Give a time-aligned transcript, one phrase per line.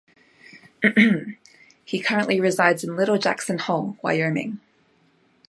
[1.85, 4.59] He currently resides in Little Jackson Hole, Wyoming.